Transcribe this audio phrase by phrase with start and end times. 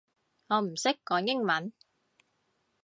[0.47, 1.73] 我唔識講英文